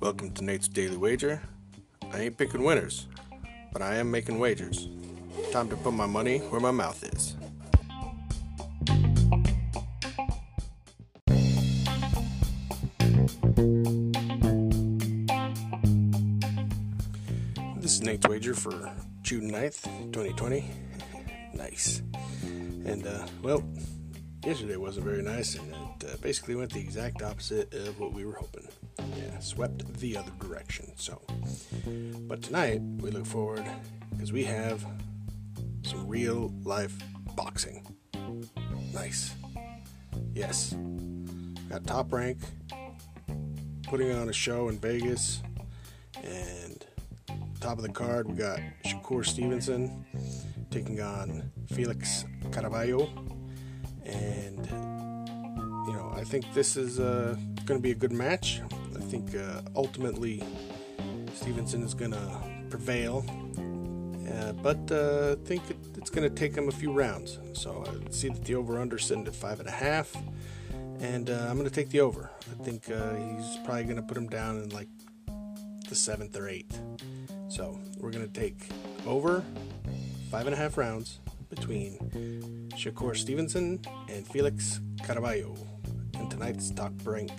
[0.00, 1.40] Welcome to Nate's Daily Wager.
[2.12, 3.06] I ain't picking winners,
[3.72, 4.88] but I am making wagers.
[5.52, 7.36] Time to put my money where my mouth is.
[17.80, 18.92] This is Nate's Wager for
[19.22, 20.68] June 9th, 2020.
[21.54, 22.02] nice.
[22.84, 23.62] And, uh, well,
[24.44, 28.24] yesterday wasn't very nice, and it uh, basically went the exact opposite of what we
[28.24, 28.66] were hoping.
[29.16, 30.92] Yeah, swept the other direction.
[30.96, 31.20] So,
[32.26, 33.64] but tonight we look forward
[34.10, 34.84] because we have
[35.82, 36.96] some real life
[37.34, 37.86] boxing.
[38.92, 39.34] Nice.
[40.34, 40.74] Yes.
[41.68, 42.38] Got top rank
[43.84, 45.42] putting on a show in Vegas,
[46.22, 46.84] and
[47.60, 50.04] top of the card we got Shakur Stevenson
[50.70, 53.08] taking on Felix Caraballo,
[54.08, 54.66] and
[55.86, 57.36] you know I think this is uh,
[57.66, 58.60] going to be a good match.
[58.96, 60.42] I think uh, ultimately
[61.34, 63.24] Stevenson is going to prevail,
[64.32, 67.38] uh, but uh, I think it, it's going to take him a few rounds.
[67.52, 70.14] So I see that the over/under sitting at five and a half,
[71.00, 72.30] and uh, I'm going to take the over.
[72.50, 74.88] I think uh, he's probably going to put him down in like
[75.88, 76.80] the seventh or eighth.
[77.48, 78.68] So we're going to take
[79.06, 79.42] over
[80.30, 81.98] five and a half rounds between
[82.74, 85.56] Shakur Stevenson and Felix Caraballo
[86.14, 87.30] in tonight's top rank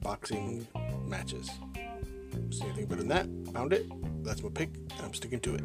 [0.00, 0.66] boxing
[1.06, 1.50] matches.
[2.50, 3.52] See anything better than that?
[3.52, 3.86] Found it.
[4.24, 5.62] That's my pick, and I'm sticking to it.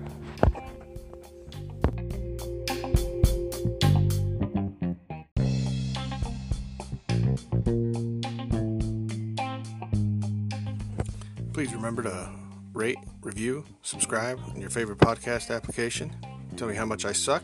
[11.54, 12.30] Please remember to
[12.74, 16.12] rate, review, subscribe in your favorite podcast application.
[16.58, 17.44] Tell me how much I suck